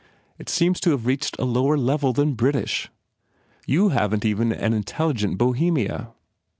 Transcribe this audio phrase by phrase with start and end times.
[0.39, 2.89] It seems to have reached a lower level than Brit ish!
[3.67, 6.09] You haven t even an intelligent Bohemia."